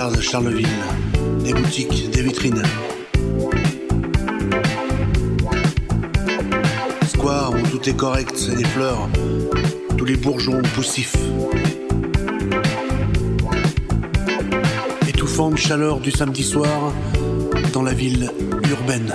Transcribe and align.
Regarde 0.00 0.22
Charleville, 0.22 0.66
des 1.44 1.52
boutiques, 1.52 2.10
des 2.10 2.22
vitrines. 2.22 2.62
Square 7.06 7.52
où 7.52 7.66
tout 7.66 7.86
est 7.86 7.96
correct, 7.96 8.32
c'est 8.34 8.56
des 8.56 8.64
fleurs, 8.64 9.10
tous 9.98 10.06
les 10.06 10.16
bourgeons 10.16 10.62
poussifs. 10.74 11.18
Étouffante 15.06 15.58
chaleur 15.58 16.00
du 16.00 16.10
samedi 16.10 16.44
soir 16.44 16.94
dans 17.74 17.82
la 17.82 17.92
ville 17.92 18.30
urbaine. 18.70 19.12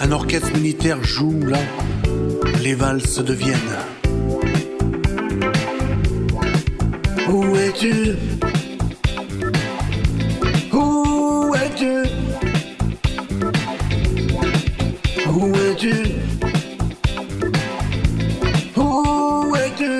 Un 0.00 0.10
orchestre 0.10 0.52
militaire 0.54 1.04
joue 1.04 1.38
là 1.46 1.60
les 2.64 2.74
valses 2.74 3.22
de 3.24 3.32
Vienne. 3.32 3.99
Es-tu? 7.70 8.16
Où 10.72 11.54
es-tu? 11.54 12.02
Où 15.28 15.54
es-tu? 15.54 15.94
Où 18.76 19.56
es-tu? 19.56 19.92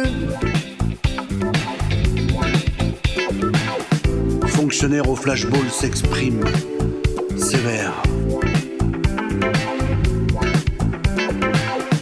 Fonctionnaire 4.48 5.08
au 5.08 5.14
flashball 5.14 5.70
s'exprime 5.70 6.44
sévère. 7.36 8.02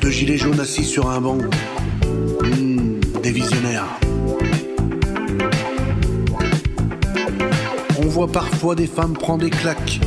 De 0.01 0.11
gilets 0.11 0.39
jaunes 0.39 0.61
assis 0.61 0.85
sur 0.85 1.11
un 1.11 1.21
banc. 1.21 1.39
Hmm, 2.43 3.01
des 3.23 3.33
visionnaires. 3.33 3.99
Voit 8.19 8.27
parfois 8.27 8.75
des 8.75 8.89
femmes 8.89 9.13
prendre 9.13 9.45
des 9.45 9.51
claques 9.51 10.01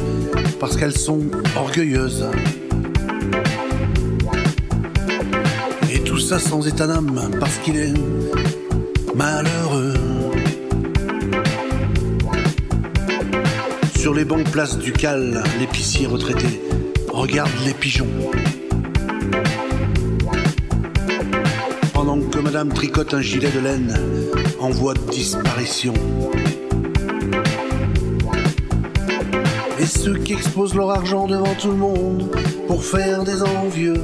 parce 0.60 0.76
qu'elles 0.76 0.98
sont 0.98 1.22
orgueilleuses. 1.56 2.26
Et 5.90 6.00
tout 6.00 6.20
ça 6.20 6.38
sans 6.38 6.68
état 6.68 6.88
d'âme 6.88 7.32
parce 7.40 7.58
qu'il 7.60 7.78
est 7.78 7.94
malheureux. 9.16 9.94
Sur 13.96 14.14
les 14.14 14.26
bancs 14.26 14.44
place 14.52 14.78
du 14.78 14.92
Cal, 14.92 15.42
l'épicier 15.58 16.06
retraité 16.06 16.62
regarde 17.14 17.50
les 17.66 17.74
pigeons. 17.74 18.12
Pendant 21.94 22.20
que 22.20 22.40
madame 22.40 22.74
tricote 22.74 23.14
un 23.14 23.22
gilet 23.22 23.52
de 23.52 23.60
laine 23.62 23.98
en 24.60 24.70
voie 24.70 24.96
de 24.96 25.12
disparition. 25.12 25.94
Et 29.82 29.86
ceux 29.88 30.16
qui 30.16 30.34
exposent 30.34 30.76
leur 30.76 30.92
argent 30.92 31.26
devant 31.26 31.56
tout 31.56 31.70
le 31.70 31.78
monde 31.78 32.30
pour 32.68 32.84
faire 32.84 33.24
des 33.24 33.42
envieux. 33.42 33.96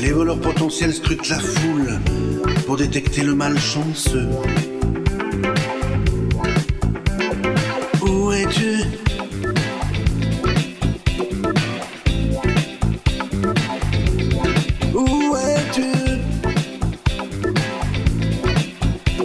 Les 0.00 0.10
voleurs 0.10 0.40
potentiels 0.40 0.94
scrutent 0.94 1.28
la 1.28 1.38
foule 1.38 2.00
pour 2.64 2.78
détecter 2.78 3.22
le 3.22 3.34
malchanceux. 3.34 4.26
Où 8.00 8.32
es-tu? 8.32 8.84
Où 14.94 15.36
es-tu? 15.36 15.92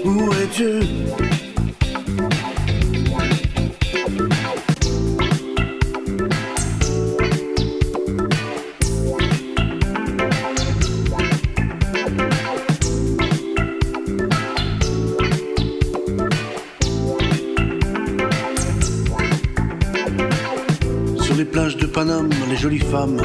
Où 0.03 0.33
es-tu? 0.33 1.36
Les 21.37 21.45
plages 21.45 21.77
de 21.77 21.85
Paname, 21.85 22.31
les 22.49 22.57
jolies 22.57 22.79
femmes 22.79 23.21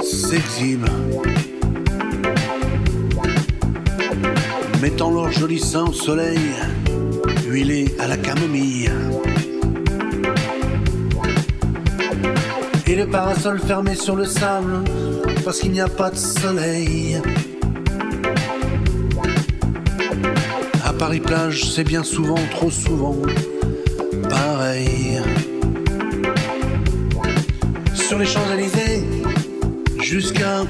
s'exhibent. 0.00 0.86
Mettant 4.80 5.10
leurs 5.10 5.32
jolis 5.32 5.58
seins 5.58 5.86
au 5.86 5.92
soleil, 5.92 6.38
huilés 7.48 7.96
à 7.98 8.06
la 8.06 8.16
camomille. 8.16 8.92
Et 12.86 12.94
le 12.94 13.08
parasol 13.08 13.58
fermé 13.58 13.96
sur 13.96 14.14
le 14.14 14.24
sable, 14.24 14.84
parce 15.44 15.58
qu'il 15.58 15.72
n'y 15.72 15.80
a 15.80 15.88
pas 15.88 16.10
de 16.10 16.16
soleil. 16.16 17.20
À 20.84 20.92
Paris 20.92 21.18
plage, 21.18 21.72
c'est 21.72 21.82
bien 21.82 22.04
souvent, 22.04 22.38
trop 22.52 22.70
souvent, 22.70 23.16
pareil. 24.30 25.20
Sur 28.12 28.18
les 28.18 28.26
Champs-Élysées, 28.26 29.04
jusqu'à 30.02 30.64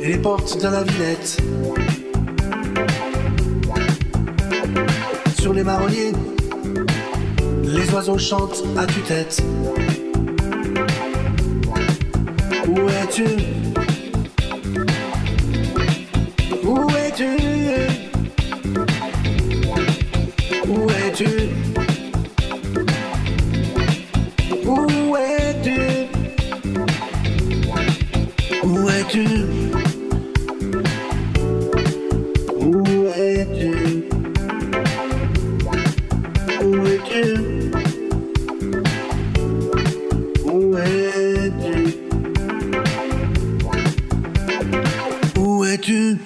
les 0.00 0.16
portes 0.16 0.56
de 0.62 0.66
la 0.66 0.82
Villette. 0.82 1.42
Sur 5.38 5.52
les 5.52 5.62
marronniers, 5.62 6.12
les 7.64 7.92
oiseaux 7.92 8.16
chantent 8.16 8.64
à 8.78 8.86
tue-tête. 8.86 9.44
Où 12.66 12.88
es-tu? 12.88 13.63
Où 45.36 45.64
es-tu 45.64 46.18